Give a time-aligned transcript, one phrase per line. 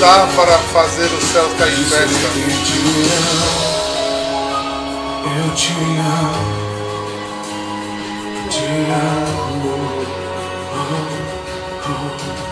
[0.00, 2.28] Dá para fazer o céu cair em festa.
[5.24, 6.44] Eu te amo,
[8.50, 9.72] te amo.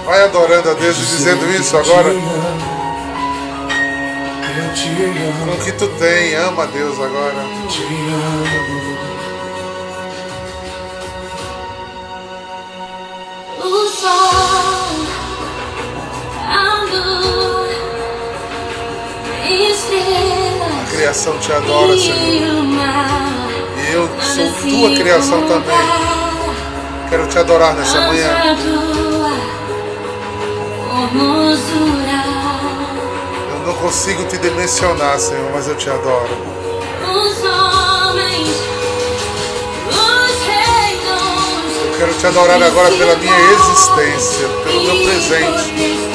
[0.06, 2.10] Vai adorando a Deus e dizendo isso agora.
[2.10, 2.20] Eu
[4.74, 7.45] te amo, Com o que tu tem, ama a Deus agora.
[7.69, 9.01] te amo.
[13.63, 14.79] O sol,
[20.80, 22.16] a criação te adora, Senhor.
[23.78, 25.76] e eu sou tua criação também.
[27.09, 28.56] Quero te adorar nessa manhã.
[33.51, 36.60] Eu não consigo te dimensionar, Senhor, mas eu te adoro.
[42.00, 46.09] Quero te adorar agora pela minha existência, pelo meu presente,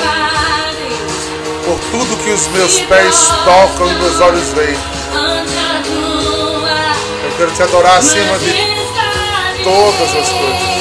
[1.63, 4.75] por tudo que os meus pés tocam e meus olhos veem.
[7.23, 8.51] Eu quero te adorar acima de
[9.63, 10.75] todas as coisas.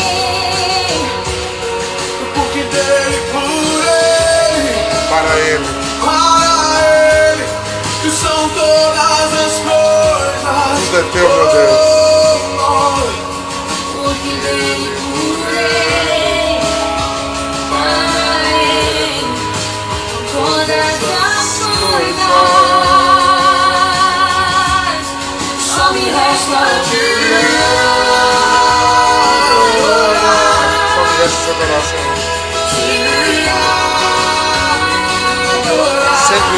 [5.10, 5.66] Para Ele,
[6.00, 7.44] para ele,
[8.00, 10.24] que são todas as coisas.
[10.80, 11.93] tudo é teu, meu Deus.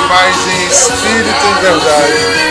[0.09, 2.47] Mais em espírito e verdade.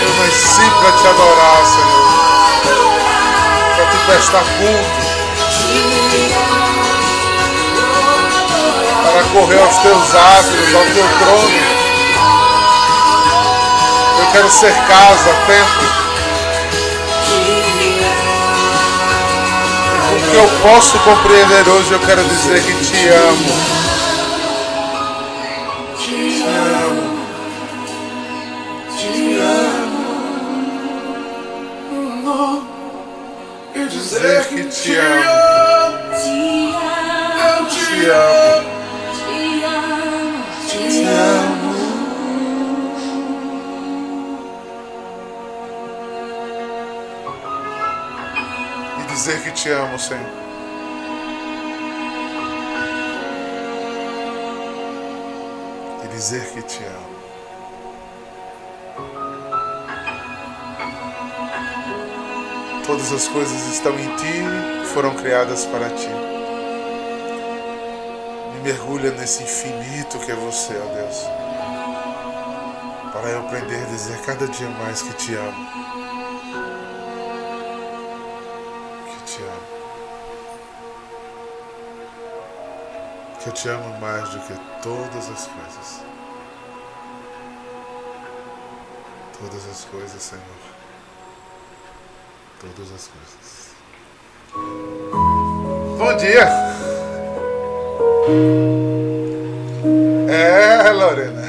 [0.00, 2.08] Eu nasci para te adorar, Senhor.
[3.76, 5.08] Para te prestar culto.
[9.04, 11.78] Para correr aos teus átrios, ao teu trono.
[14.20, 15.97] Eu quero ser casa, templo.
[20.30, 23.78] Que eu posso compreender hoje, eu quero dizer que te amo.
[25.98, 27.18] Te amo.
[28.96, 29.88] Te amo.
[33.74, 35.24] E Dizer que te amo.
[37.46, 38.67] Eu te Te amo.
[49.28, 50.24] Dizer que te amo, Senhor.
[56.02, 57.18] E dizer que te amo.
[62.86, 66.08] Todas as coisas estão em ti, foram criadas para ti.
[68.54, 71.26] Me mergulha nesse infinito que é você, ó Deus.
[73.12, 76.07] Para eu aprender a dizer cada dia mais que te amo.
[83.60, 86.00] Te amo mais do que todas as coisas.
[89.40, 90.44] Todas as coisas, Senhor.
[92.60, 93.68] Todas as coisas.
[95.98, 96.48] Bom dia!
[100.28, 101.42] É, Lorena.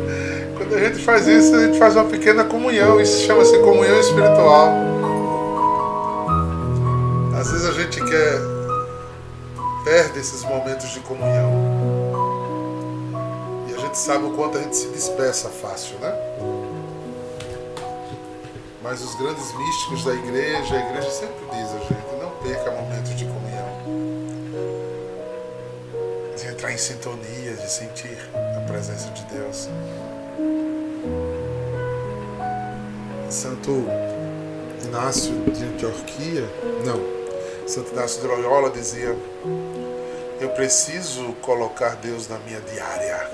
[0.56, 2.98] Quando a gente faz isso, a gente faz uma pequena comunhão.
[2.98, 4.99] Isso chama-se comunhão espiritual.
[10.20, 11.50] Perde esses momentos de comunhão.
[13.68, 16.14] E a gente sabe o quanto a gente se dispersa fácil, né?
[18.82, 23.16] Mas os grandes místicos da igreja, a igreja sempre diz a gente, não perca momentos
[23.16, 23.70] de comunhão.
[26.36, 29.68] De entrar em sintonia, de sentir a presença de Deus.
[33.28, 33.84] Santo
[34.84, 36.44] Inácio de Antioquia,
[36.84, 37.00] não,
[37.68, 39.16] Santo Inácio de Loyola dizia,
[40.40, 43.30] eu preciso colocar Deus na minha diária.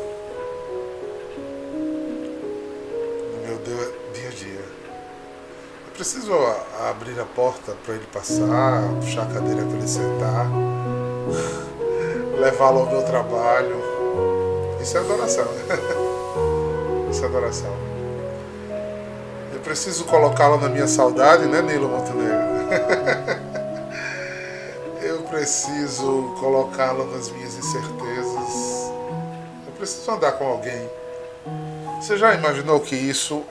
[3.32, 3.58] No meu
[4.12, 4.64] dia a dia.
[5.86, 6.32] Eu preciso
[6.90, 10.50] abrir a porta para ele passar, puxar a cadeira para ele sentar,
[12.40, 13.80] levá-lo ao meu trabalho.
[14.82, 15.46] Isso é adoração.
[17.08, 17.72] Isso é adoração.
[19.54, 22.56] Eu preciso colocá-lo na minha saudade, né, Nilo Montenegro?
[25.46, 28.90] Preciso colocá-lo nas minhas incertezas.
[29.64, 30.90] Eu preciso andar com alguém.
[32.00, 33.44] Você já imaginou que isso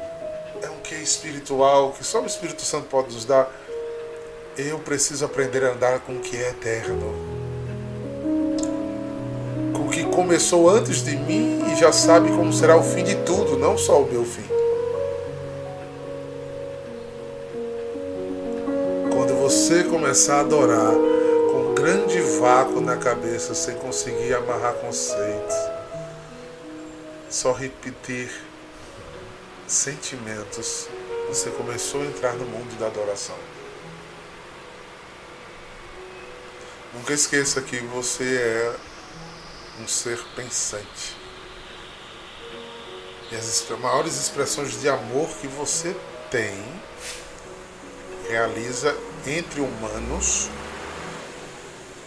[0.62, 3.50] é espiritual que só o Espírito Santo pode nos dar,
[4.58, 7.14] eu preciso aprender a andar com o que é eterno.
[9.74, 13.16] Com o que começou antes de mim e já sabe como será o fim de
[13.24, 14.44] tudo, não só o meu fim.
[19.14, 21.15] Quando você começar a adorar um
[21.86, 25.56] grande vácuo na cabeça, sem conseguir amarrar conceitos,
[27.30, 28.28] só repetir
[29.68, 30.88] sentimentos,
[31.28, 33.38] você começou a entrar no mundo da adoração.
[36.92, 38.76] Nunca esqueça que você é
[39.84, 41.16] um ser pensante.
[43.32, 45.96] E as maiores expressões de amor que você
[46.32, 46.66] tem,
[48.28, 48.98] realiza
[49.28, 50.50] entre humanos,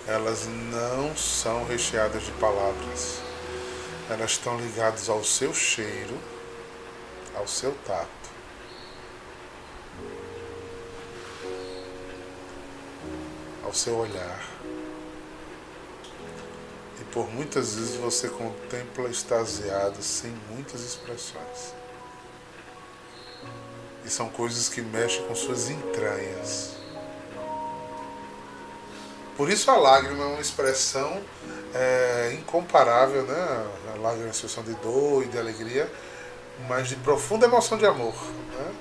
[0.08, 3.20] elas não são recheadas de palavras.
[4.08, 6.19] Elas estão ligadas ao seu cheiro,
[7.34, 8.08] ao seu tato.
[13.62, 14.49] Ao seu olhar.
[17.02, 21.75] E por muitas vezes você contempla extasiado, sem muitas expressões.
[24.06, 26.77] E são coisas que mexem com suas entranhas.
[29.38, 31.23] Por isso a lágrima é uma expressão
[31.73, 33.67] é, incomparável, né?
[33.94, 35.88] A lágrima é uma expressão de dor e de alegria,
[36.69, 38.14] mas de profunda emoção de amor.
[38.14, 38.75] Né?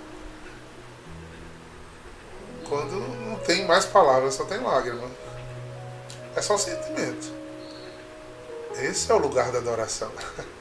[2.68, 5.08] Quando não tem mais palavras, só tem lágrima.
[6.36, 7.32] É só sentimento.
[8.82, 10.12] Esse é o lugar da adoração.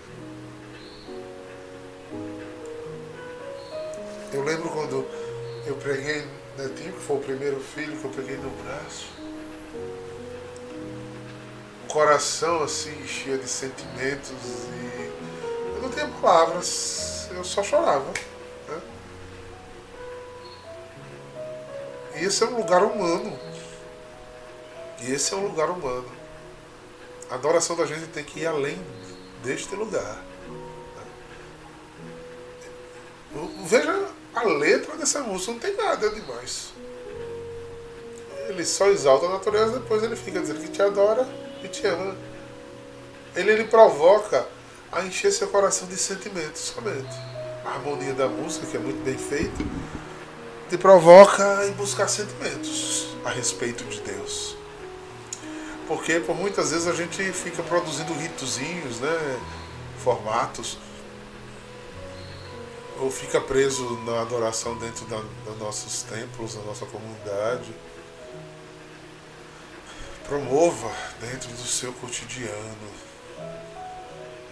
[4.30, 5.06] Eu lembro quando
[5.66, 6.26] eu preguei
[6.58, 9.06] Netinho, que foi o primeiro filho que eu peguei no braço.
[11.84, 14.86] O coração assim, cheio de sentimentos e
[15.76, 18.12] eu não tinha palavras, eu só chorava.
[18.68, 18.80] Né?
[22.16, 23.38] E esse é um lugar humano.
[25.02, 26.10] E esse é um lugar humano.
[27.30, 28.80] A adoração da gente tem que ir além
[29.42, 30.22] deste lugar.
[33.64, 36.72] Veja a letra dessa música, não tem nada demais.
[38.48, 41.26] Ele só exalta a natureza, depois ele fica dizendo que te adora
[41.62, 42.16] e te ama.
[43.34, 44.46] Ele, ele provoca
[44.90, 47.14] a encher seu coração de sentimentos somente.
[47.64, 49.64] A harmonia da música, que é muito bem feita,
[50.68, 54.56] te provoca em buscar sentimentos a respeito de Deus.
[55.86, 59.40] Porque por muitas vezes a gente fica produzindo ritozinhos, né?
[59.98, 60.78] formatos,
[63.00, 67.74] ou fica preso na adoração dentro da, dos nossos templos, da nossa comunidade.
[70.26, 73.06] Promova dentro do seu cotidiano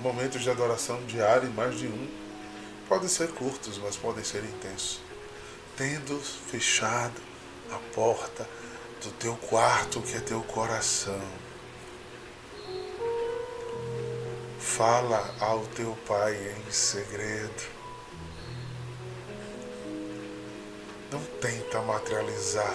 [0.04, 2.08] momentos de adoração diária, mais de um.
[2.88, 5.00] Podem ser curtos, mas podem ser intensos.
[5.76, 7.20] Tendo fechado
[7.72, 8.46] a porta
[9.02, 11.20] do teu quarto, que é teu coração.
[14.60, 17.74] Fala ao teu Pai em segredo.
[21.10, 22.74] Não tenta materializar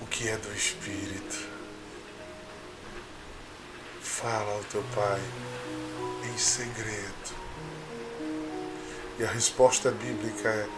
[0.00, 1.51] o que é do Espírito.
[4.22, 5.20] Fala ao teu Pai
[6.32, 7.34] em segredo.
[9.18, 10.68] E a resposta bíblica é: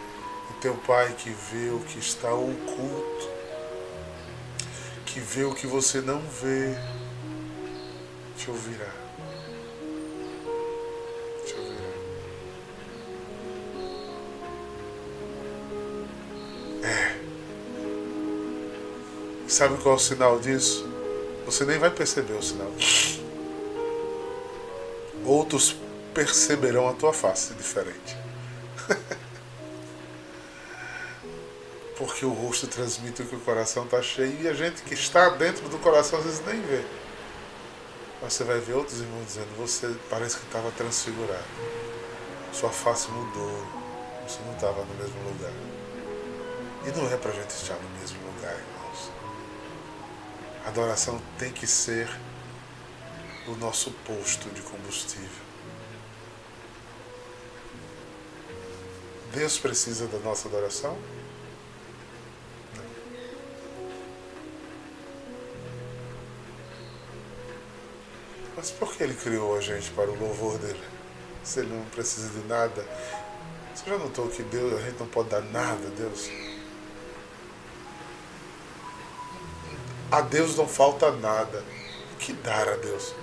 [0.49, 3.29] o teu Pai que vê o que está oculto,
[5.05, 6.75] que vê o que você não vê,
[8.35, 8.91] te ouvirá.
[11.45, 11.93] Te ouvirá.
[16.81, 17.15] É.
[19.47, 20.89] Sabe qual é o sinal disso?
[21.45, 22.71] Você nem vai perceber o sinal.
[25.25, 25.75] Outros
[26.13, 28.15] perceberão a tua face diferente.
[31.97, 35.29] Porque o rosto transmite o que o coração está cheio e a gente que está
[35.29, 36.83] dentro do coração às vezes nem vê.
[38.21, 41.43] Mas você vai ver outros irmãos dizendo: Você parece que estava transfigurado.
[42.53, 43.65] Sua face mudou.
[44.27, 45.51] Você não estava no mesmo lugar.
[46.85, 49.11] E não é para a gente estar no mesmo lugar, irmãos.
[50.65, 52.09] A adoração tem que ser
[53.47, 55.45] o nosso posto de combustível.
[59.33, 60.97] Deus precisa da nossa adoração?
[68.55, 70.83] Mas por que Ele criou a gente para o louvor dele?
[71.43, 72.87] Se Ele não precisa de nada.
[73.75, 76.29] Você já notou que Deus, a gente não pode dar nada a Deus?
[80.09, 81.61] A Deus não falta nada.
[82.13, 83.13] O que dar a Deus?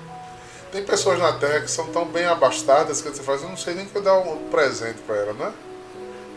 [0.72, 3.74] Tem pessoas na Terra que são tão bem abastadas que você faz, eu não sei
[3.74, 5.52] nem que eu dar um presente para ela, não é?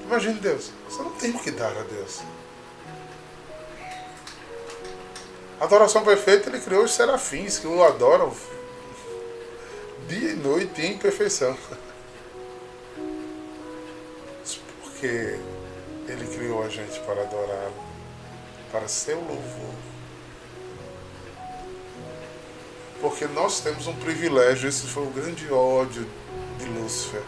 [0.04, 0.72] Imagine Deus.
[0.90, 2.20] Você não tem o que dar a Deus.
[5.58, 8.36] A adoração perfeita, ele criou os serafins que o adoram
[10.10, 11.58] dia e noite em perfeição.
[14.84, 15.40] Porque
[16.08, 17.74] ele criou a gente para adorá-lo,
[18.70, 19.95] para seu louvor.
[23.02, 26.08] Porque nós temos um privilégio, esse foi o grande ódio
[26.58, 27.22] de Lúcifer.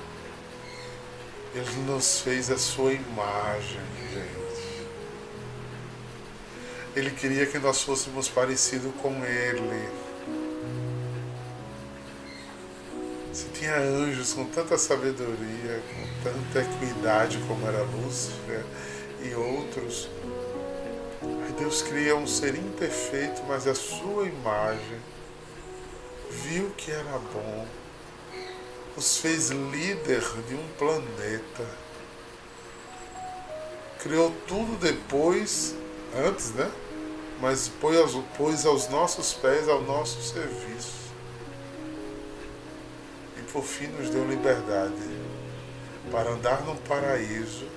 [1.53, 3.81] Ele nos fez a sua imagem,
[4.13, 4.87] gente.
[6.95, 9.89] Ele queria que nós fôssemos parecidos com ele.
[13.33, 18.63] Se tinha anjos com tanta sabedoria, com tanta equidade como era Lúcifer
[19.23, 20.09] e outros,
[21.57, 24.99] Deus cria um ser imperfeito, mas a sua imagem
[26.29, 27.67] viu que era bom,
[28.95, 31.67] os fez líder de um planeta,
[33.99, 35.75] criou tudo depois,
[36.15, 36.71] antes, né?
[37.39, 41.07] Mas pôs aos, pôs aos nossos pés, ao nosso serviço.
[43.37, 44.95] E por fim nos deu liberdade
[46.11, 47.67] para andar no paraíso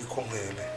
[0.00, 0.71] e com Ele.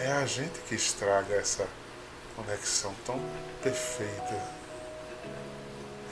[0.00, 1.66] É a gente que estraga essa
[2.36, 3.20] conexão tão
[3.60, 4.40] perfeita.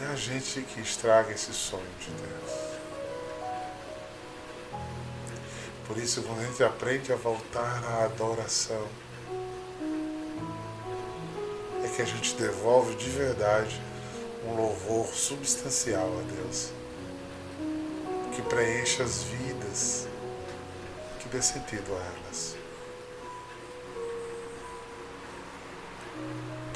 [0.03, 2.67] É a gente que estraga esse sonho de Deus.
[5.87, 8.89] Por isso, quando a gente aprende a voltar à adoração,
[11.85, 13.81] é que a gente devolve de verdade
[14.45, 16.73] um louvor substancial a Deus,
[18.35, 20.09] que preenche as vidas,
[21.21, 22.66] que dê sentido a elas.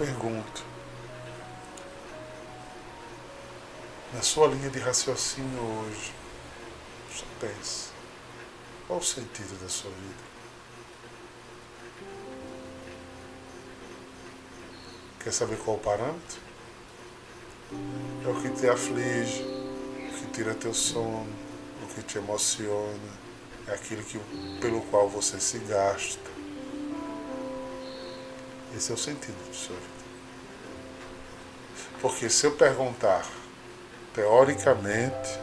[0.01, 0.65] Pergunto,
[4.15, 6.15] na sua linha de raciocínio hoje,
[7.15, 7.91] só pense,
[8.87, 10.25] qual o sentido da sua vida?
[15.23, 16.41] Quer saber qual o parâmetro?
[18.25, 21.29] É o que te aflige, o que tira teu sono,
[21.83, 23.13] o que te emociona,
[23.69, 24.19] é aquilo que,
[24.63, 26.30] pelo qual você se gasta.
[28.77, 30.01] Esse é o sentido sua vida.
[32.01, 33.27] Porque se eu perguntar,
[34.15, 35.39] teoricamente,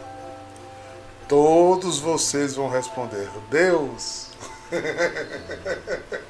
[1.27, 4.27] todos vocês vão responder, Deus.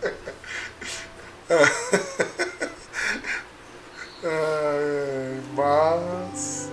[5.54, 6.70] Mas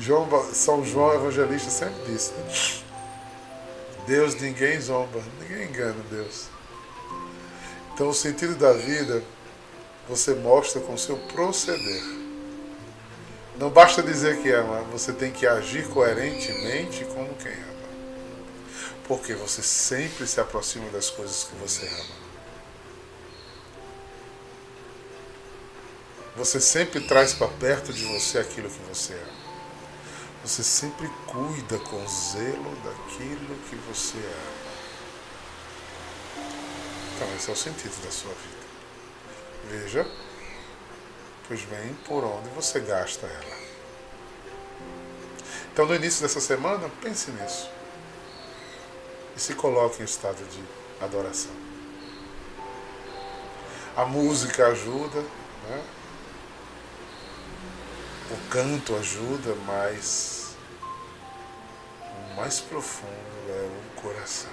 [0.00, 2.83] João, São João Evangelista sempre disse, né?
[4.06, 6.46] Deus ninguém zomba, ninguém engana Deus.
[7.94, 9.22] Então o sentido da vida
[10.08, 12.02] você mostra com seu proceder.
[13.56, 17.74] Não basta dizer que ama, você tem que agir coerentemente como quem ama.
[19.06, 22.24] Porque você sempre se aproxima das coisas que você ama.
[26.36, 29.43] Você sempre traz para perto de você aquilo que você ama.
[30.44, 34.64] Você sempre cuida com zelo daquilo que você ama.
[37.16, 38.64] Então, esse é o sentido da sua vida.
[39.70, 40.06] Veja,
[41.48, 43.56] pois bem, por onde você gasta ela.
[45.72, 47.70] Então, no início dessa semana, pense nisso.
[49.34, 50.62] E se coloque em estado de
[51.02, 51.52] adoração.
[53.96, 55.22] A música ajuda,
[55.70, 55.84] né?
[58.34, 60.56] O canto ajuda, mas
[62.32, 63.08] o mais profundo
[63.48, 64.50] é o coração.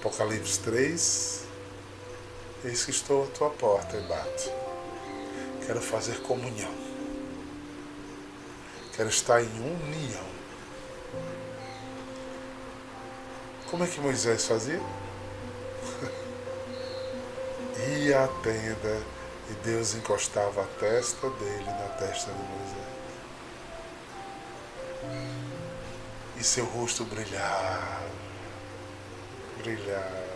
[0.00, 1.44] Apocalipse 3,
[2.64, 4.50] eis que estou à tua porta e bato.
[5.64, 6.74] Quero fazer comunhão.
[8.96, 10.32] Quero estar em união.
[13.70, 14.80] Como é que Moisés fazia?
[18.02, 22.92] Ia à tenda e Deus encostava a testa dele na testa de Moisés.
[26.36, 28.06] E seu rosto brilhava,
[29.58, 30.26] brilhava,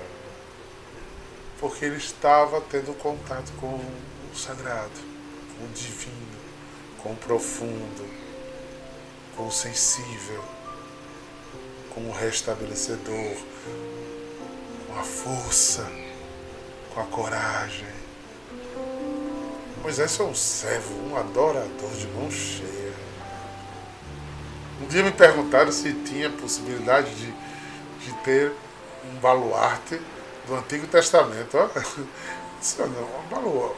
[1.59, 5.01] porque ele estava tendo contato com o sagrado,
[5.57, 6.39] com o divino,
[7.03, 8.09] com o profundo,
[9.37, 10.45] com o sensível,
[11.91, 13.37] com o restabelecedor,
[14.87, 15.87] com a força,
[16.93, 17.96] com a coragem
[19.87, 22.93] Moisés foi um servo, um adorador de mão cheia.
[24.83, 27.33] Um dia me perguntaram se tinha possibilidade de,
[28.05, 28.53] de ter
[29.05, 30.01] um baluarte
[30.45, 31.57] do Antigo Testamento.
[31.57, 31.69] Ó.
[32.61, 33.77] Isso não, baluarte.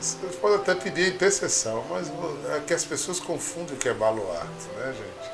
[0.00, 2.10] Você pode até pedir intercessão, mas
[2.56, 5.30] é que as pessoas confundem o que é baluarte, né, gente?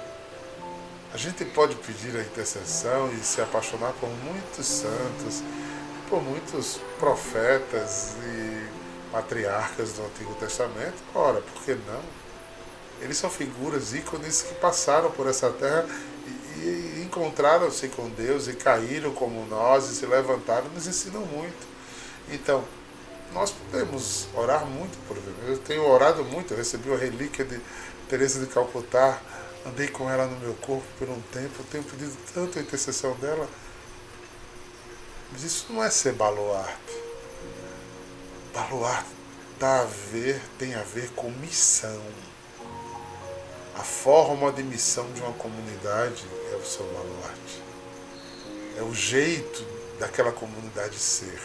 [1.15, 5.45] A gente pode pedir a intercessão e se apaixonar por muitos santos,
[6.11, 8.78] por muitos profetas e
[9.11, 10.97] patriarcas do Antigo Testamento.
[11.15, 12.03] Ora, por que não?
[13.01, 15.87] Eles são figuras, ícones que passaram por essa terra
[16.57, 21.67] e, e encontraram-se com Deus e caíram como nós e se levantaram, nos ensinam muito.
[22.31, 22.65] Então,
[23.33, 25.35] nós podemos orar muito por eles.
[25.47, 27.61] Eu tenho orado muito, eu recebi a relíquia de
[28.09, 29.21] Teresa de Calcutá,
[29.67, 33.49] andei com ela no meu corpo por um tempo, tenho pedido tanto a intercessão dela.
[35.31, 37.08] Mas isso não é ser baluarte.
[38.59, 39.07] Baluarte
[39.61, 42.03] dá a ver, tem a ver com missão.
[43.77, 47.63] A forma de missão de uma comunidade é o seu baluarte.
[48.77, 49.65] É o jeito
[50.01, 51.41] daquela comunidade ser.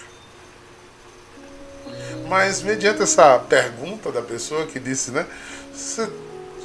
[2.27, 5.27] Mas mediante essa pergunta da pessoa que disse, né?
[5.71, 6.09] Você,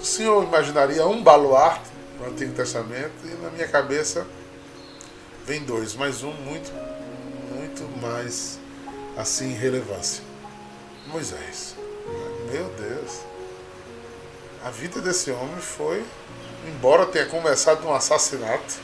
[0.00, 4.26] o senhor imaginaria um baluarte no Antigo Testamento e na minha cabeça
[5.45, 6.73] vem dois, mas um muito,
[7.55, 8.59] muito mais
[9.14, 10.28] assim relevância.
[11.09, 11.75] Moisés.
[12.53, 13.21] Meu Deus.
[14.65, 16.05] A vida desse homem foi,
[16.67, 18.75] embora tenha começado um assassinato,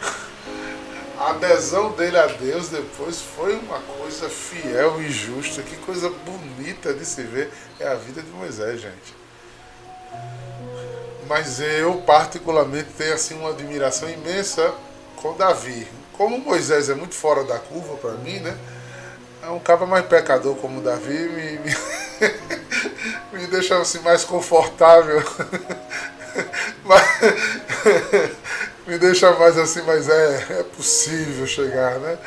[1.18, 5.62] a adesão dele a Deus depois foi uma coisa fiel e justa.
[5.62, 9.14] Que coisa bonita de se ver é a vida de Moisés, gente.
[11.28, 14.72] Mas eu particularmente tenho assim uma admiração imensa
[15.16, 15.86] com Davi.
[16.12, 18.56] Como Moisés é muito fora da curva para mim, né?
[19.46, 21.76] É um cara mais pecador como Davi me, me,
[23.32, 25.22] me deixa assim mais confortável.
[28.86, 32.18] Me deixa mais assim, mas é, é possível chegar, né?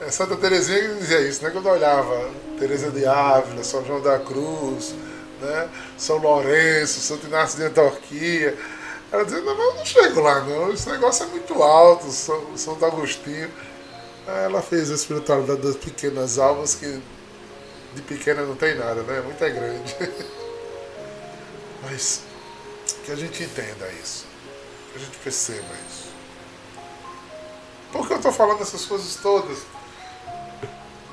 [0.00, 1.50] É, Santa Teresinha dizia isso, né?
[1.50, 4.94] Quando eu olhava Teresa de Ávila, São João da Cruz,
[5.40, 5.68] né?
[5.96, 8.56] São Lourenço, Santo Inácio de Antioquia,
[9.12, 12.84] ela dizia, não, eu não chego lá não, esse negócio é muito alto, São, Santo
[12.84, 13.50] Agostinho.
[14.26, 17.00] Aí Ela fez a espiritualidade das pequenas almas que
[17.94, 19.20] de pequena não tem nada, né?
[19.20, 19.96] Muito é grande.
[21.82, 22.22] Mas
[23.04, 24.26] que a gente entenda isso,
[24.90, 26.08] que a gente perceba isso.
[27.92, 29.58] Por que eu estou falando essas coisas todas?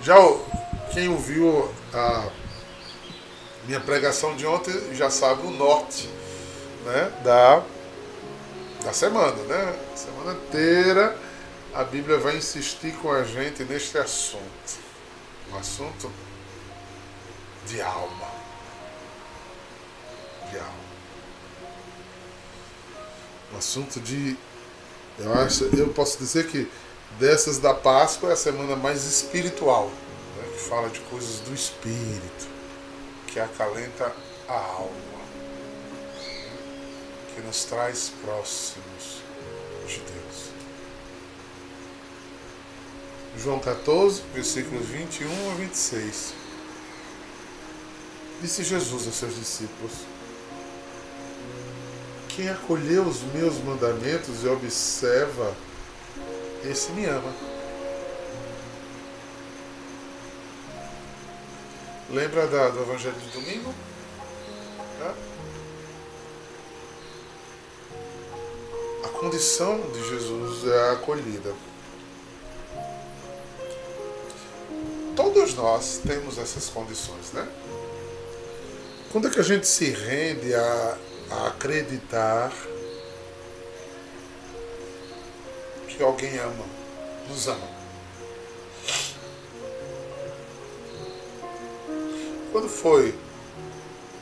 [0.01, 0.15] Já
[0.93, 2.29] quem ouviu a
[3.65, 6.09] minha pregação de ontem já sabe o norte
[6.85, 7.61] né, da,
[8.83, 9.79] da semana, né?
[9.95, 11.15] Semana inteira
[11.73, 14.79] a Bíblia vai insistir com a gente neste assunto.
[15.51, 16.11] Um assunto
[17.67, 18.31] de alma.
[20.49, 20.91] De alma
[23.53, 24.37] um assunto de.
[25.19, 26.69] Eu, acho, eu posso dizer que
[27.19, 29.87] dessas da Páscoa é a semana mais espiritual,
[30.37, 32.47] né, que fala de coisas do espírito,
[33.27, 34.11] que acalenta
[34.47, 35.21] a alma,
[37.35, 39.21] que nos traz próximos
[39.87, 40.50] de Deus.
[43.37, 46.33] João 14, versículos 21 a 26.
[48.41, 49.91] Disse Jesus aos seus discípulos:
[52.35, 55.55] quem acolheu os meus mandamentos e observa,
[56.63, 57.33] esse me ama.
[62.09, 63.73] Lembra da- do Evangelho de domingo?
[64.99, 65.13] Tá?
[69.05, 71.53] A condição de Jesus é a acolhida.
[75.15, 77.47] Todos nós temos essas condições, né?
[79.11, 80.97] Quando é que a gente se rende a,
[81.31, 82.51] a acreditar
[85.87, 86.65] que alguém ama,
[87.27, 87.67] nos ama?
[92.51, 93.13] Quando foi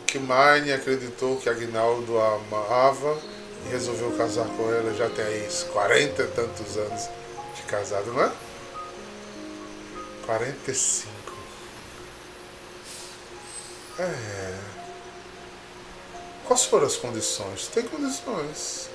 [0.08, 3.18] que Marne acreditou que Agnaldo a amava
[3.66, 4.94] e resolveu casar com ela?
[4.96, 7.10] Já tem aí uns 40 e tantos anos
[7.56, 8.49] de casado, não é?
[10.30, 11.10] 45.
[13.98, 14.60] É.
[16.46, 17.68] Quais foram as condições?
[17.70, 18.92] Tem condições.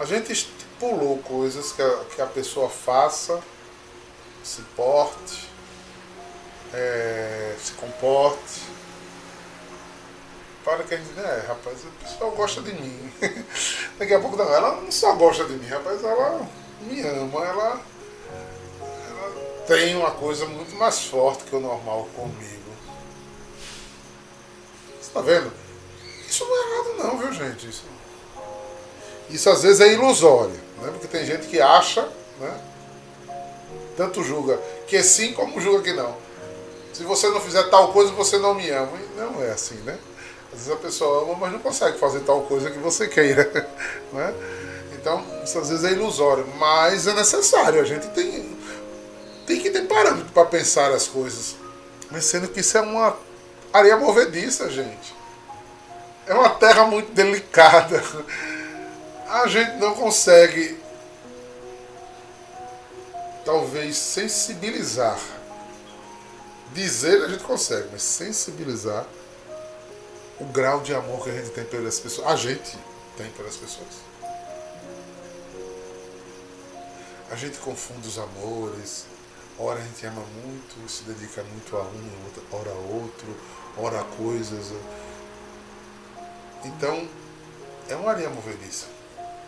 [0.00, 3.40] A gente estipulou coisas que a, que a pessoa faça,
[4.42, 5.48] se porte,
[6.74, 8.62] é, se comporte.
[10.64, 13.12] Para que a gente, é, rapaz, o pessoal gosta de mim.
[13.96, 16.44] Daqui a pouco ela não só gosta de mim, rapaz, ela
[16.80, 17.95] me ama, ela
[19.66, 22.72] tem uma coisa muito mais forte que o normal comigo.
[25.00, 25.52] Você tá vendo?
[26.28, 27.68] Isso não é errado não, viu gente?
[27.68, 27.84] Isso,
[29.30, 30.90] isso às vezes é ilusório, né?
[30.90, 32.08] Porque tem gente que acha,
[32.40, 32.60] né?
[33.96, 36.16] Tanto julga que sim como julga que não.
[36.92, 38.92] Se você não fizer tal coisa, você não me ama.
[38.98, 39.98] E não é assim, né?
[40.52, 43.46] Às vezes a pessoa ama, mas não consegue fazer tal coisa que você queira.
[44.12, 44.32] Né?
[44.92, 47.80] Então, isso às vezes é ilusório, mas é necessário.
[47.80, 48.55] A gente tem,
[49.46, 51.54] tem que ter parâmetro para pensar as coisas.
[52.10, 53.16] Mas sendo que isso é uma
[53.72, 55.14] areia movediça, gente.
[56.26, 58.02] É uma terra muito delicada.
[59.28, 60.78] A gente não consegue,
[63.44, 65.18] talvez, sensibilizar.
[66.72, 69.06] Dizer a gente consegue, mas sensibilizar
[70.38, 72.28] o grau de amor que a gente tem pelas pessoas.
[72.28, 72.76] A gente
[73.16, 74.06] tem pelas pessoas.
[77.30, 79.06] A gente confunde os amores.
[79.58, 82.20] Ora a gente ama muito, se dedica muito a um,
[82.52, 83.34] ora a outro,
[83.78, 84.72] ora a coisas.
[86.62, 87.08] Então,
[87.88, 88.86] é uma areia movediça.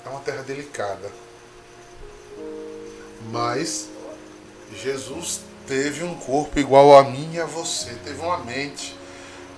[0.05, 1.11] É uma terra delicada.
[3.31, 3.89] Mas
[4.75, 7.95] Jesus teve um corpo igual a mim e a você.
[8.05, 8.97] Teve uma mente.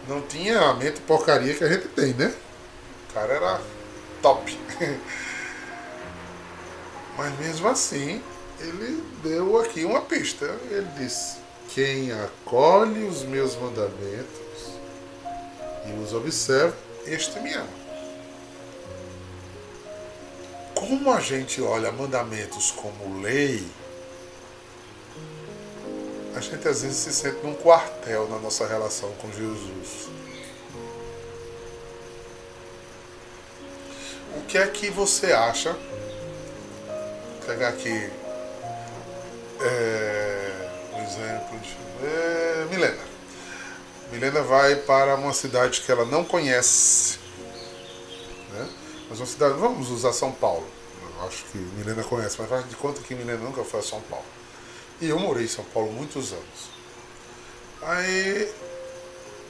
[0.09, 2.35] Não tinha a mente porcaria que a gente tem, né?
[3.09, 3.61] O cara era
[4.21, 4.59] top.
[7.17, 8.21] Mas mesmo assim,
[8.61, 10.45] ele deu aqui uma pista.
[10.71, 11.39] Ele disse:
[11.75, 14.75] Quem acolhe os meus mandamentos
[15.87, 17.81] e os observa, este me ama.
[20.75, 23.67] Como a gente olha mandamentos como lei,
[26.35, 30.09] a gente às vezes se sente num quartel na nossa relação com Jesus.
[34.37, 35.77] O que é que você acha
[37.47, 38.11] pegar aqui
[39.61, 43.11] é, um exemplo de é, Milena.
[44.13, 47.19] Milena vai para uma cidade que ela não conhece.
[48.53, 48.69] Né?
[49.09, 50.67] Mas uma cidade, vamos usar São Paulo.
[51.03, 54.01] Eu acho que Milena conhece, mas faz de conta que Milena nunca foi a São
[54.03, 54.25] Paulo.
[55.01, 56.71] E eu morei em São Paulo muitos anos.
[57.83, 58.53] Aí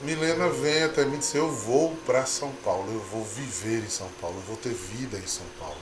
[0.02, 3.90] Milena vem até mim e diz, eu vou para São Paulo, eu vou viver em
[3.90, 5.76] São Paulo, eu vou ter vida em São Paulo.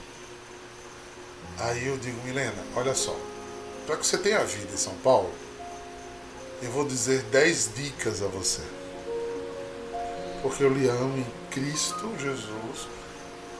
[1.58, 3.16] Aí eu digo, Milena, olha só,
[3.88, 5.32] para que você tenha vida em São Paulo,
[6.62, 8.60] eu vou dizer 10 dicas a você.
[10.42, 12.86] Porque eu lhe amo em Cristo Jesus.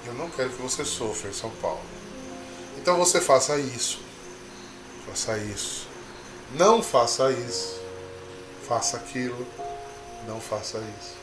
[0.05, 1.81] Eu não quero que você sofra em São Paulo.
[2.77, 4.01] Então você faça isso.
[5.07, 5.89] Faça isso.
[6.55, 7.81] Não faça isso.
[8.69, 9.47] Faça aquilo.
[10.27, 11.15] Não faça isso.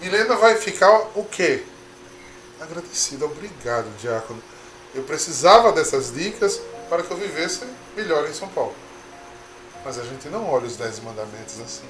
[0.00, 1.64] Milena vai ficar o quê?
[2.60, 3.24] Agradecida.
[3.24, 4.42] Obrigado, diácono.
[4.92, 8.74] Eu precisava dessas dicas para que eu vivesse melhor em São Paulo.
[9.84, 11.86] Mas a gente não olha os dez mandamentos assim.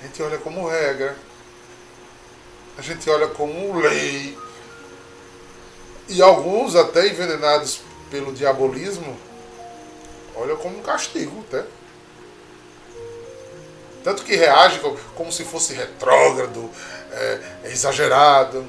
[0.00, 1.16] A gente olha como regra.
[2.76, 4.36] A gente olha como lei.
[6.08, 9.16] E alguns, até envenenados pelo diabolismo,
[10.34, 11.64] olham como um castigo, até.
[14.02, 14.80] Tanto que reage
[15.14, 16.68] como se fosse retrógrado,
[17.12, 18.66] é, exagerado.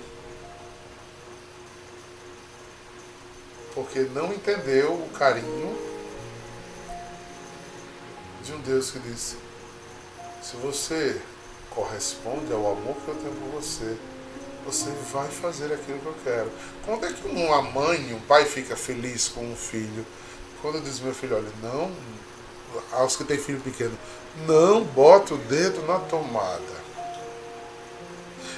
[3.74, 5.78] Porque não entendeu o carinho
[8.44, 9.38] de um Deus que disse:
[10.42, 11.20] se você
[11.70, 13.98] corresponde ao amor que eu tenho por você,
[14.66, 16.52] você vai fazer aquilo que eu quero.
[16.86, 20.06] Quando é que uma mãe, um pai fica feliz com um filho?
[20.62, 21.92] Quando diz meu filho, olha, não,
[22.94, 23.98] aos que têm filho pequeno,
[24.48, 26.84] não bota o dedo na tomada.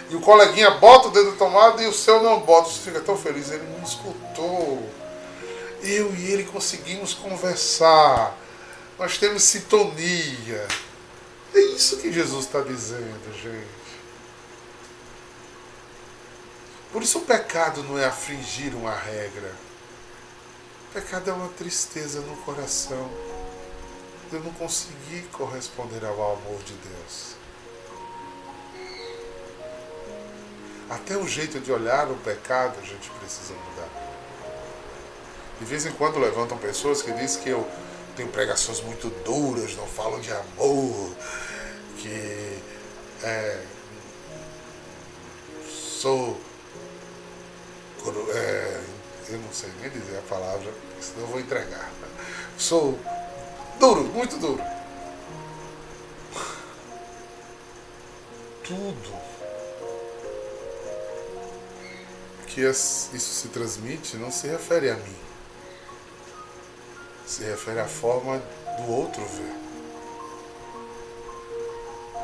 [0.10, 2.70] E o coleguinha bota o dedo na tomada e o seu não bota.
[2.70, 4.84] Você fica tão feliz, ele me escutou
[5.86, 8.36] eu e ele conseguimos conversar,
[8.98, 10.68] nós temos sintonia.
[11.54, 13.86] É isso que Jesus está dizendo, gente.
[16.92, 19.54] Por isso o pecado não é afligir uma regra.
[20.90, 23.12] O pecado é uma tristeza no coração.
[24.32, 27.36] Eu não consegui corresponder ao amor de Deus.
[30.90, 34.05] Até o jeito de olhar o pecado a gente precisa mudar.
[35.60, 37.66] De vez em quando levantam pessoas que dizem que eu
[38.16, 41.16] tenho pregações muito duras, não falo de amor,
[41.98, 42.60] que
[43.24, 43.62] é,
[45.68, 46.40] sou.
[48.34, 48.82] É,
[49.30, 51.92] eu não sei nem dizer a palavra, senão eu vou entregar.
[52.58, 53.00] Sou
[53.80, 54.62] duro, muito duro.
[58.64, 59.26] Tudo
[62.48, 65.25] que isso se transmite não se refere a mim
[67.26, 68.42] se refere à forma
[68.78, 69.54] do outro ver.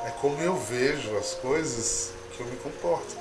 [0.05, 3.15] É como eu vejo as coisas que eu me comporto.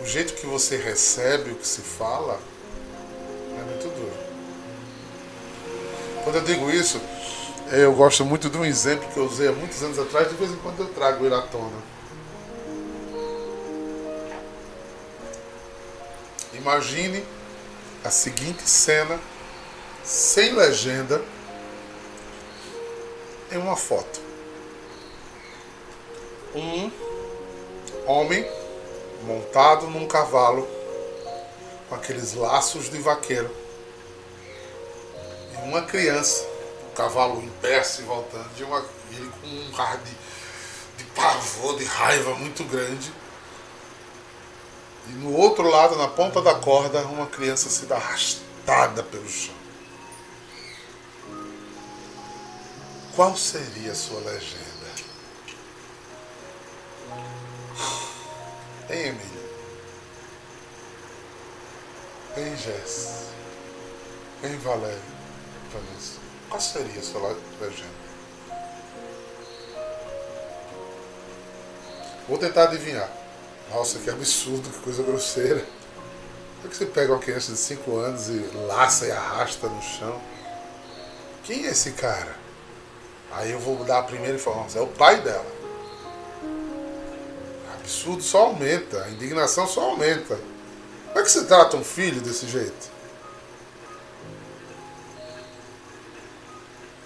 [0.00, 2.40] O jeito que você recebe o que se fala
[3.58, 4.30] é muito duro.
[6.24, 7.00] Quando eu digo isso,
[7.72, 10.50] Eu gosto muito de um exemplo que eu usei há muitos anos atrás, de vez
[10.50, 11.78] em quando eu trago ele à tona.
[16.52, 17.24] Imagine
[18.04, 19.18] a seguinte cena,
[20.04, 21.22] sem legenda,
[23.52, 24.20] em uma foto.
[26.54, 26.90] Um
[28.06, 28.46] homem
[29.22, 30.66] montado num cavalo
[31.88, 33.50] com aqueles laços de vaqueiro.
[35.52, 36.46] E uma criança,
[36.90, 40.12] o cavalo em pé se voltando, de uma, ele com um ar de,
[40.96, 43.12] de pavor, de raiva muito grande.
[45.10, 49.54] E no outro lado, na ponta da corda, uma criança sendo arrastada pelo chão.
[53.16, 54.70] Qual seria a sua legenda?
[58.88, 59.50] Hein, Emília?
[62.36, 63.30] Hein, Jess?
[64.44, 65.02] Hein, Valério?
[65.72, 66.20] Vanessa?
[66.48, 68.10] Qual seria a sua legenda?
[72.28, 73.19] Vou tentar adivinhar.
[73.70, 75.64] Nossa, que absurdo, que coisa grosseira.
[76.60, 80.20] Por que você pega uma criança de 5 anos e laça e arrasta no chão?
[81.44, 82.36] Quem é esse cara?
[83.32, 84.82] Aí eu vou dar a primeira informação.
[84.82, 85.46] É o pai dela.
[86.42, 90.38] O absurdo só aumenta, a indignação só aumenta.
[91.06, 92.90] Como é que você trata um filho desse jeito?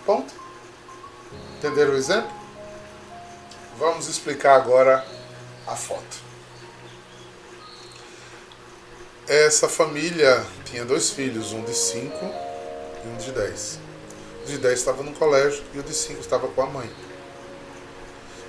[0.04, 0.32] Ponto.
[1.58, 2.30] Entenderam o exemplo?
[3.78, 5.06] Vamos explicar agora
[5.66, 6.23] a foto.
[9.26, 12.14] Essa família tinha dois filhos, um de 5
[13.04, 13.78] e um de 10.
[14.42, 16.90] O de 10 estava no colégio e o de 5 estava com a mãe.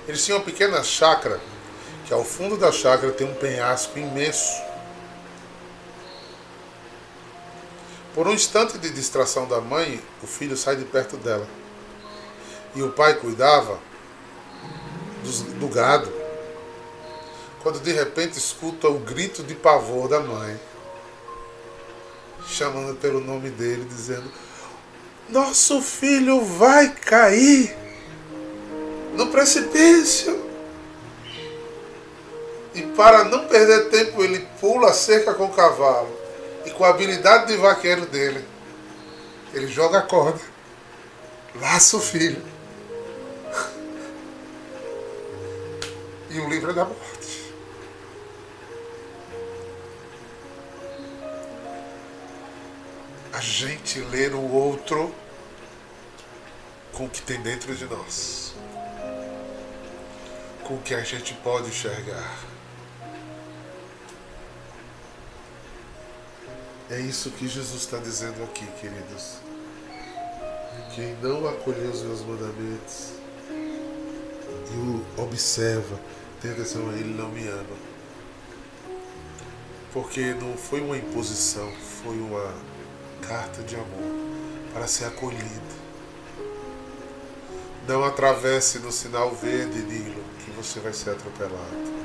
[0.06, 1.40] Eles tinham uma pequena chácara,
[2.04, 4.62] que ao fundo da chácara tem um penhasco imenso.
[8.14, 11.48] Por um instante de distração da mãe, o filho sai de perto dela.
[12.74, 13.80] E o pai cuidava
[15.58, 16.15] do gado.
[17.66, 20.56] Quando de repente escuta o grito de pavor da mãe,
[22.46, 24.30] chamando pelo nome dele, dizendo:
[25.28, 27.76] Nosso filho vai cair
[29.14, 30.48] no precipício.
[32.72, 36.16] E para não perder tempo, ele pula a cerca com o cavalo.
[36.64, 38.44] E com a habilidade de vaqueiro dele,
[39.52, 40.40] ele joga a corda,
[41.60, 42.40] laça o filho.
[46.30, 47.25] E o livra da morte.
[53.36, 55.14] A gente ler o outro
[56.94, 58.54] com o que tem dentro de nós.
[60.64, 62.34] Com o que a gente pode enxergar.
[66.88, 69.34] É isso que Jesus está dizendo aqui, queridos.
[70.94, 73.10] Quem não acolheu os meus mandamentos
[74.72, 76.00] e o observa,
[76.40, 77.76] tem atenção ele, não me ama.
[79.92, 81.70] Porque não foi uma imposição,
[82.02, 82.75] foi uma
[83.22, 84.26] carta de amor
[84.72, 85.76] para ser acolhido.
[87.88, 91.96] Não atravesse no sinal verde, Nilo, que você vai ser atropelado.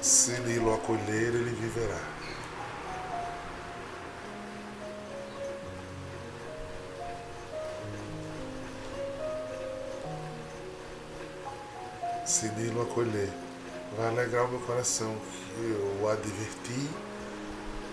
[0.00, 2.00] Se Nilo acolher, ele viverá.
[12.26, 13.30] Se Nilo acolher,
[13.96, 16.88] vai alegrar o meu coração que eu o adverti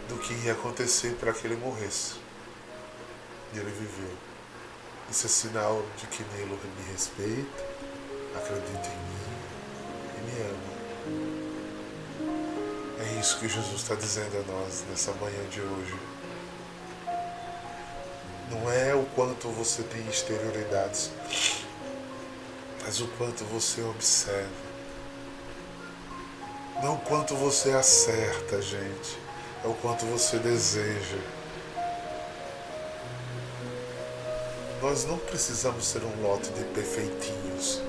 [0.08, 2.16] do que ia acontecer para que ele morresse.
[3.54, 4.12] E ele viveu.
[5.10, 7.64] Isso é sinal de que Nilo me respeita,
[8.36, 9.26] acredita em mim
[10.18, 10.76] e me ama.
[13.00, 15.96] É isso que Jesus está dizendo a nós nessa manhã de hoje.
[18.50, 21.12] Não é o quanto você tem exterioridades,
[22.84, 24.66] mas o quanto você observa.
[26.84, 29.18] Não o quanto você acerta, gente,
[29.66, 31.18] é o quanto você deseja.
[34.80, 37.82] Nós não precisamos ser um lote de perfeitinhos.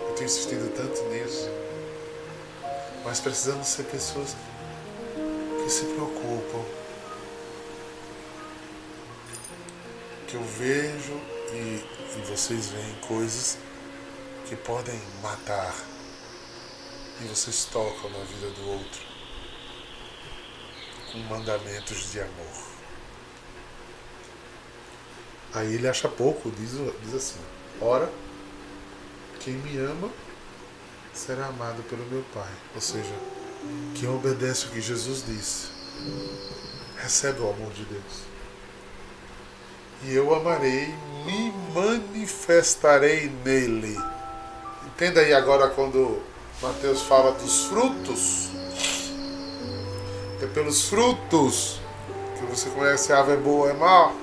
[0.00, 1.50] Eu tenho insistido tanto nisso.
[3.04, 4.34] Mas precisamos ser pessoas
[5.62, 6.64] que se preocupam.
[10.26, 11.20] Que eu vejo
[11.52, 11.84] e,
[12.16, 13.58] e vocês veem coisas
[14.46, 15.74] que podem matar.
[17.20, 19.13] E vocês tocam na vida do outro
[21.14, 22.64] com mandamentos de amor.
[25.54, 26.72] Aí ele acha pouco, diz,
[27.04, 27.38] diz assim:
[27.80, 28.10] Ora,
[29.38, 30.10] quem me ama
[31.12, 32.50] será amado pelo meu Pai.
[32.74, 33.14] Ou seja,
[33.94, 35.68] quem obedece o que Jesus disse,
[36.96, 38.24] recebe o amor de Deus.
[40.02, 40.88] e eu amarei,
[41.24, 43.96] me manifestarei nele.
[44.86, 46.20] Entenda aí agora quando
[46.60, 48.50] Mateus fala dos frutos.
[50.54, 51.80] Pelos frutos
[52.38, 54.14] que você conhece a ave é boa é mal.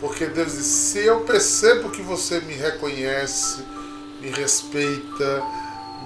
[0.00, 3.64] Porque Deus diz, se eu percebo que você me reconhece,
[4.20, 5.42] me respeita,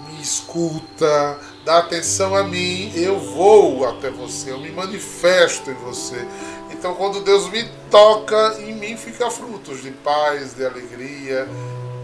[0.09, 6.24] me escuta, dá atenção a mim, eu vou até você, eu me manifesto em você.
[6.70, 11.48] Então quando Deus me toca, em mim fica frutos de paz, de alegria,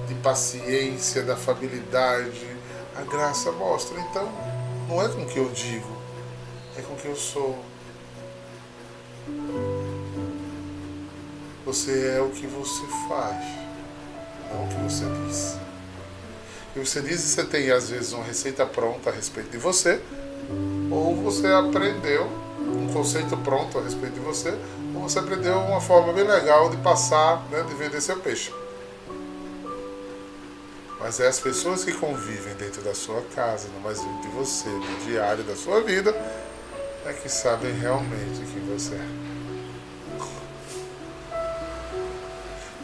[0.08, 2.58] de paciência, da afabilidade.
[2.96, 3.98] A graça mostra.
[4.00, 4.28] Então,
[4.90, 5.88] não é com o que eu digo,
[6.76, 7.56] é com o que eu sou.
[11.64, 13.44] Você é o que você faz,
[14.50, 15.56] não o que você diz.
[16.74, 20.00] Que você diz, você tem às vezes uma receita pronta a respeito de você,
[20.90, 22.24] ou você aprendeu
[22.58, 24.52] um conceito pronto a respeito de você,
[24.92, 28.52] ou você aprendeu uma forma bem legal de passar, né, de vender seu peixe.
[31.00, 35.06] Mas é as pessoas que convivem dentro da sua casa, no mais de você, no
[35.06, 36.14] diário da sua vida,
[37.06, 39.30] é que sabem realmente quem você é.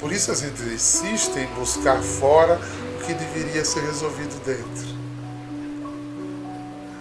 [0.01, 2.59] Por isso a gente insiste em buscar fora
[2.99, 4.97] o que deveria ser resolvido dentro.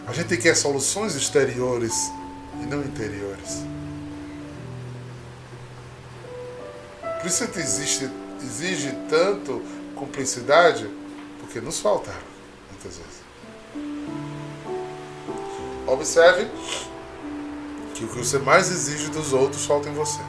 [0.08, 2.12] A gente quer soluções exteriores
[2.62, 3.63] e não interiores.
[7.19, 8.10] Por isso a gente existe,
[8.41, 9.62] exige tanto
[9.95, 10.89] cumplicidade,
[11.56, 12.20] porque nos faltaram
[12.70, 13.24] muitas vezes.
[15.88, 16.50] Observe
[17.94, 20.20] que o que você mais exige dos outros falta em você.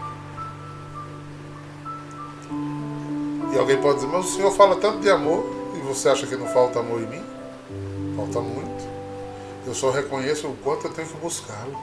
[3.53, 6.37] E alguém pode dizer, mas o senhor fala tanto de amor e você acha que
[6.37, 7.25] não falta amor em mim?
[8.15, 8.87] Falta muito.
[9.67, 11.77] Eu só reconheço o quanto eu tenho que buscá-lo.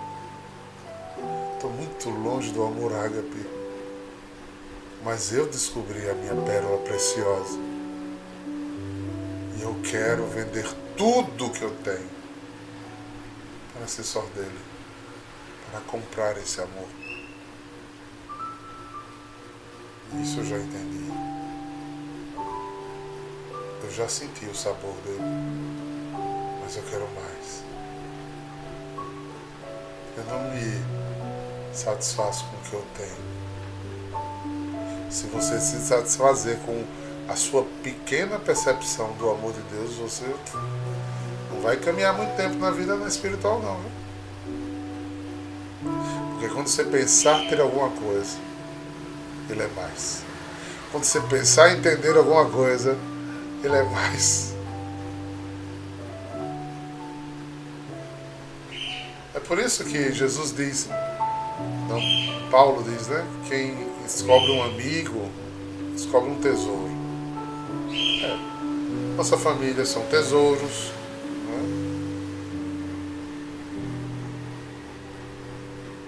[1.55, 3.45] Estou muito longe do amor ágape.
[5.03, 7.72] Mas eu descobri a minha pérola preciosa.
[9.63, 12.09] Eu quero vender tudo que eu tenho
[13.71, 14.59] para ser só dele.
[15.71, 16.89] Para comprar esse amor.
[20.21, 21.09] Isso eu já entendi.
[23.83, 25.21] Eu já senti o sabor dele.
[26.61, 27.63] Mas eu quero mais.
[30.17, 33.15] Eu não me satisfaço com o que eu tenho.
[35.09, 36.85] Se você se satisfazer com
[37.27, 40.25] a sua pequena percepção do amor de Deus, você
[41.51, 43.91] não vai caminhar muito tempo na vida na espiritual não, viu?
[46.31, 48.37] Porque quando você pensar ter alguma coisa,
[49.49, 50.23] ele é mais.
[50.91, 52.97] Quando você pensar entender alguma coisa,
[53.63, 54.53] ele é mais.
[59.33, 60.87] É por isso que Jesus diz,
[61.89, 63.25] não, Paulo diz, né?
[63.49, 65.31] Quem descobre um amigo,
[65.93, 66.92] descobre um tesouro.
[69.15, 70.91] Nossa família são tesouros.
[71.47, 71.83] Né?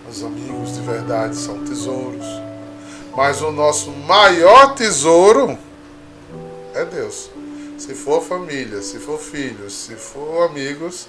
[0.09, 2.25] Os amigos de verdade são tesouros.
[3.15, 5.57] Mas o nosso maior tesouro
[6.73, 7.29] é Deus.
[7.77, 11.07] Se for família, se for filhos, se for amigos,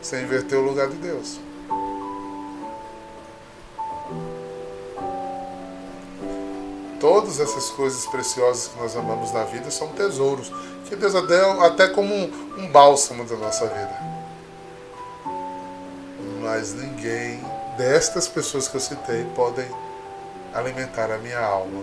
[0.00, 1.40] você inverteu o lugar de Deus.
[7.32, 10.52] Todas essas coisas preciosas que nós amamos na vida são tesouros,
[10.86, 13.96] que Deus deu até como um, um bálsamo da nossa vida.
[16.42, 17.42] Mas ninguém
[17.78, 19.64] destas pessoas que eu citei podem
[20.52, 21.82] alimentar a minha alma.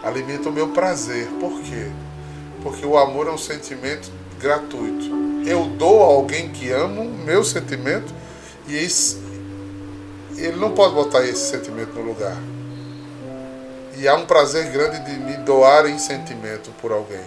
[0.00, 1.26] Alimenta o meu prazer.
[1.40, 1.90] Por quê?
[2.62, 5.10] Porque o amor é um sentimento gratuito.
[5.44, 8.14] Eu dou a alguém que amo meu sentimento
[8.68, 9.18] e esse,
[10.36, 12.36] ele não pode botar esse sentimento no lugar.
[13.98, 17.24] E há um prazer grande de me doar em sentimento por alguém.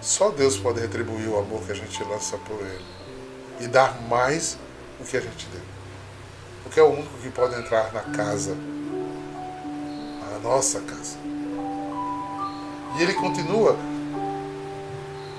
[0.00, 2.84] Só Deus pode retribuir o amor que a gente lança por Ele
[3.60, 4.58] e dar mais
[4.98, 5.62] do que a gente deu.
[6.64, 8.56] Porque é o único que pode entrar na casa,
[10.32, 11.16] na nossa casa.
[12.98, 13.76] E ele continua.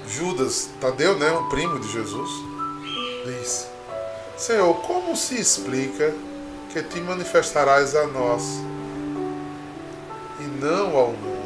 [0.08, 2.30] Judas, Tadeu, né, o primo de Jesus,
[3.26, 3.68] diz:
[4.38, 6.16] Senhor, como se explica
[6.70, 8.44] que te manifestarás a nós
[10.40, 11.40] e não ao mundo?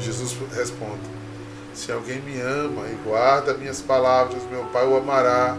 [0.00, 1.08] Jesus responde:
[1.72, 5.56] Se alguém me ama e guarda minhas palavras, meu Pai o amará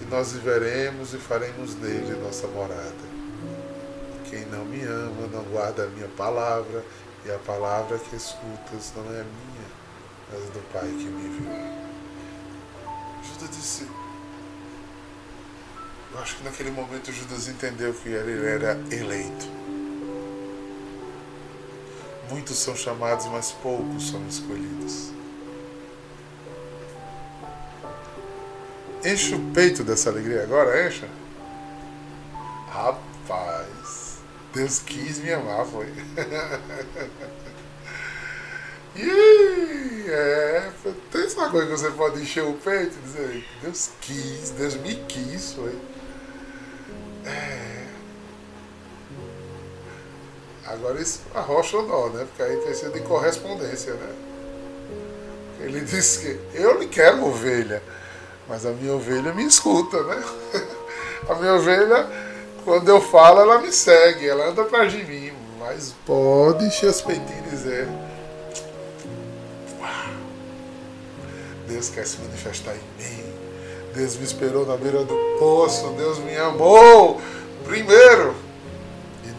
[0.00, 3.10] e nós viveremos e faremos nele nossa morada.
[4.30, 6.84] Quem não me ama não guarda a minha palavra
[7.26, 9.68] e a palavra que escutas não é minha,
[10.32, 11.80] mas do Pai que me enviou.
[13.22, 13.86] Judas disse:
[16.12, 19.46] Eu acho que naquele momento Judas entendeu que ele era eleito.
[22.28, 25.10] Muitos são chamados, mas poucos são escolhidos.
[29.04, 31.08] Enche o peito dessa alegria agora, encha?
[32.68, 34.18] Rapaz,
[34.52, 35.86] Deus quis me amar, foi.
[38.96, 40.68] E é,
[41.12, 44.96] tem essa coisa que você pode encher o peito e dizer, Deus quis, Deus me
[45.06, 45.78] quis, foi.
[50.72, 52.24] Agora isso arrocha o nó, né?
[52.26, 54.08] Porque aí precisa de correspondência, né?
[55.60, 57.82] Ele disse que eu lhe quero ovelha,
[58.48, 60.22] mas a minha ovelha me escuta, né?
[61.28, 62.08] A minha ovelha,
[62.64, 65.32] quando eu falo, ela me segue, ela anda atrás de mim.
[65.60, 67.88] Mas pode encher os peitinhos e dizer.
[69.78, 70.14] "Uau,
[71.68, 73.24] Deus quer se manifestar em mim.
[73.94, 75.90] Deus me esperou na beira do poço.
[75.90, 77.20] Deus me amou
[77.64, 78.34] primeiro.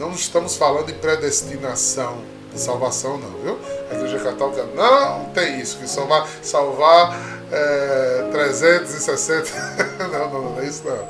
[0.01, 3.59] Não estamos falando de predestinação, de salvação, não, viu?
[3.91, 7.15] A Igreja Católica não tem isso, que salvar, salvar
[7.51, 9.51] é, 360.
[10.11, 11.07] Não, não, não é isso não.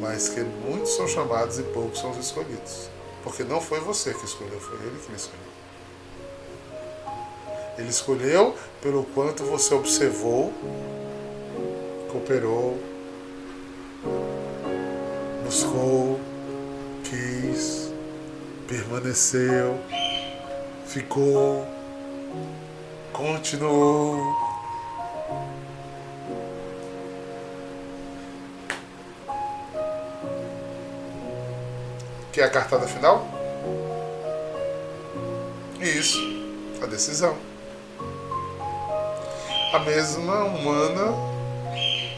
[0.00, 2.88] Mas que muitos são chamados e poucos são os escolhidos.
[3.24, 5.40] Porque não foi você que escolheu, foi ele que me escolheu.
[7.76, 10.52] Ele escolheu pelo quanto você observou,
[12.12, 12.78] cooperou,
[15.44, 16.20] buscou,
[17.08, 17.92] quis,
[18.66, 19.78] permaneceu,
[20.86, 21.66] ficou,
[23.12, 24.34] continuou.
[32.32, 33.24] Que é a cartada final?
[35.80, 36.18] Isso,
[36.82, 37.36] a decisão.
[39.72, 41.14] A mesma humana,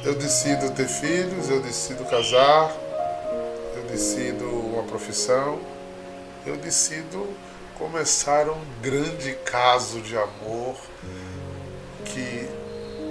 [0.05, 2.72] eu decido ter filhos, eu decido casar,
[3.76, 5.61] eu decido profissão,
[6.47, 7.28] eu decido
[7.78, 10.74] começar um grande caso de amor
[12.05, 12.49] que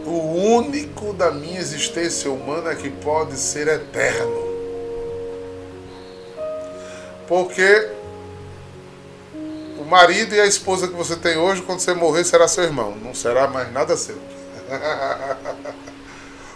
[0.06, 4.48] o único da minha existência humana que pode ser eterno.
[7.28, 7.90] Porque
[9.78, 12.96] o marido e a esposa que você tem hoje, quando você morrer, será seu irmão,
[12.96, 14.18] não será mais nada seu.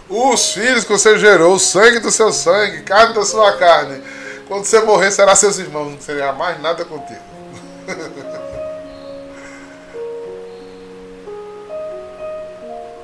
[0.08, 4.02] Os filhos que você gerou, o sangue do seu sangue, carne da sua carne,
[4.48, 7.20] quando você morrer, será seus irmãos, não será mais nada contigo.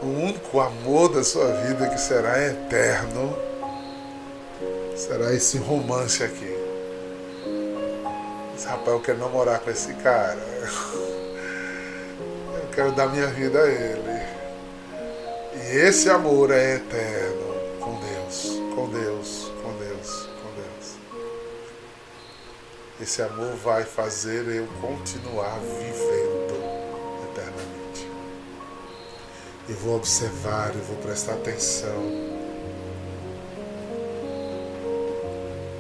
[0.01, 3.37] O único amor da sua vida que será eterno
[4.97, 6.57] será esse romance aqui.
[8.57, 10.39] Esse rapaz, eu quero namorar com esse cara.
[12.61, 14.23] Eu quero dar minha vida a ele.
[15.55, 19.38] E esse amor é eterno com Deus, com Deus, com Deus,
[23.01, 26.53] Esse amor vai fazer eu continuar vivendo
[27.31, 28.11] eternamente.
[29.69, 31.95] Eu vou observar, eu vou prestar atenção.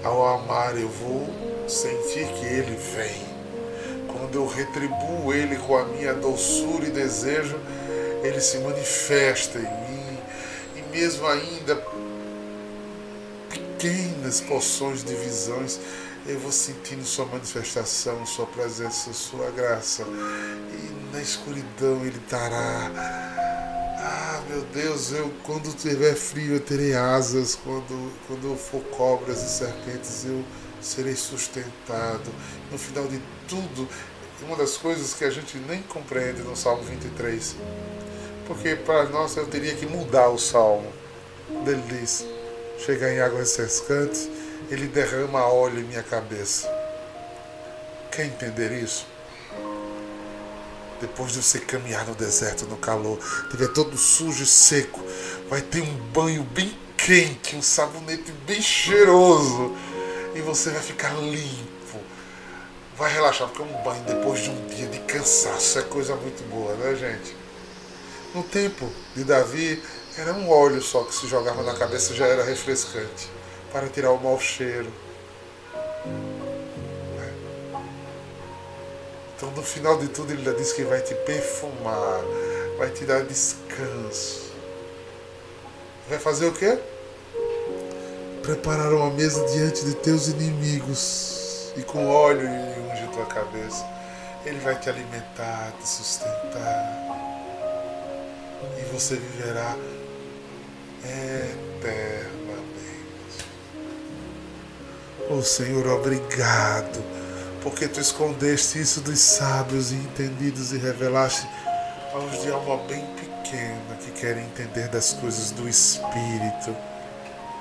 [0.05, 1.29] Ao amar, eu vou
[1.69, 3.27] sentir que Ele vem.
[4.07, 7.59] Quando eu retribuo Ele com a minha doçura e desejo,
[8.23, 10.19] Ele se manifesta em mim.
[10.77, 11.83] E mesmo ainda
[13.51, 15.81] pequenas porções de visões,
[16.29, 20.03] eu vou sentindo Sua manifestação, Sua presença, Sua graça.
[20.03, 22.93] E na escuridão Ele estará.
[24.01, 29.43] Ah, meu Deus, eu quando tiver frio eu terei asas, quando, quando eu for cobras
[29.43, 30.45] e serpentes eu
[30.81, 32.31] serei sustentado.
[32.71, 33.89] No final de tudo,
[34.43, 37.57] uma das coisas que a gente nem compreende no Salmo 23,
[38.47, 40.93] porque para nós eu teria que mudar o Salmo.
[41.67, 42.25] Ele diz:
[42.79, 44.29] chegar em águas refrescantes,
[44.71, 46.69] ele derrama óleo em minha cabeça.
[48.11, 49.07] Quer entender isso?
[51.01, 55.01] Depois de você caminhar no deserto, no calor, estiver todo sujo e seco,
[55.49, 59.75] vai ter um banho bem quente, um sabonete bem cheiroso
[60.35, 61.69] e você vai ficar limpo.
[62.97, 66.75] Vai relaxar, porque um banho depois de um dia de cansaço é coisa muito boa,
[66.75, 67.37] né, gente?
[68.35, 69.81] No tempo de Davi,
[70.17, 73.38] era um óleo só que se jogava na cabeça já era refrescante
[73.73, 74.91] para tirar o mau cheiro.
[79.37, 82.21] Então, no final de tudo, ele diz que vai te perfumar,
[82.77, 84.53] vai te dar descanso.
[86.09, 86.79] Vai fazer o quê?
[88.43, 93.87] Preparar uma mesa diante de teus inimigos e com óleo e unge tua cabeça.
[94.45, 96.99] Ele vai te alimentar, te sustentar.
[98.81, 99.77] E você viverá
[101.05, 102.38] eternamente.
[105.31, 107.05] Oh Senhor, obrigado,
[107.63, 111.47] porque tu escondeste isso dos sábios e entendidos e revelaste
[112.15, 116.75] aos de alma bem pequena que querem entender das coisas do Espírito,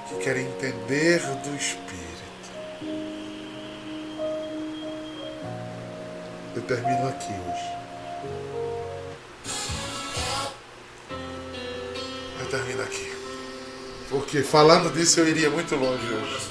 [0.07, 1.97] que querem entender do Espírito.
[6.55, 7.77] Eu termino aqui hoje.
[12.39, 13.06] Eu termino aqui.
[14.09, 16.47] Porque falando disso eu iria muito longe hoje.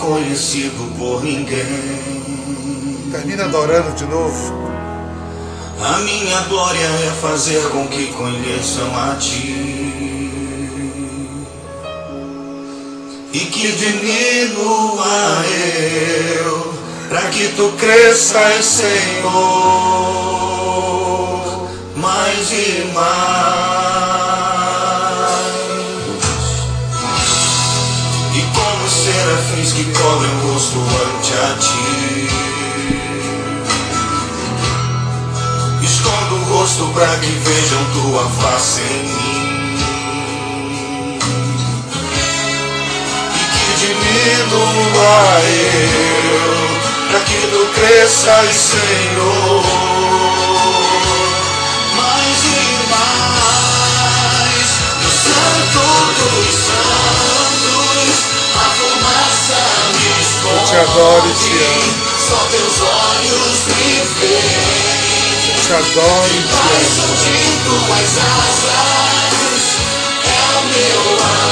[0.00, 3.10] Ser reconhecido por ninguém.
[3.10, 4.58] Termina adorando de novo.
[5.82, 9.76] A minha glória é fazer com que conheçam a ti.
[13.32, 15.06] E que diminua
[16.44, 16.74] eu,
[17.08, 19.30] para que tu cresças, Senhor,
[21.96, 23.69] mais e mais.
[30.00, 32.28] Cobrem o rosto ante a ti.
[35.82, 39.58] Escondo o rosto para que vejam tua face em mim.
[43.34, 46.50] E que diminua eu,
[47.10, 49.64] para que tu cresças, Senhor.
[61.00, 61.94] Adoro e te amo.
[62.28, 65.62] Só teus olhos me veem.
[65.62, 67.08] Te adoro e te amo.
[67.16, 69.64] de tuas asas
[70.26, 71.02] é o meu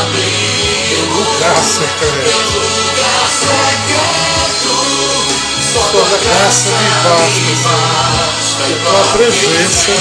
[0.03, 1.15] abrigo.
[1.15, 2.59] Lugar secreto.
[2.61, 4.75] Lugar secreto.
[5.73, 8.65] Só Tua graça me basta.
[8.69, 9.93] E tua presença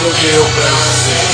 [0.00, 1.31] o meu prazer.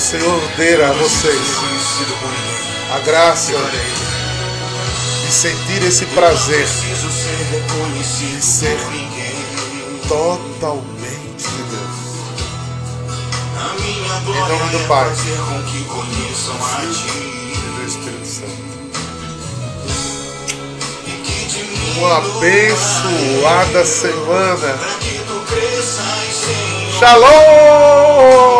[0.00, 1.38] Senhor dê a vocês
[2.94, 3.52] a graça
[5.26, 6.66] de sentir esse prazer
[8.18, 8.78] De ser.
[10.08, 12.00] totalmente de Deus.
[14.24, 15.06] Minha nome do Pai.
[15.06, 15.28] a ti.
[17.52, 18.70] E do Espírito Santo.
[21.98, 24.78] Uma abençoada semana.
[26.98, 28.50] Shalom!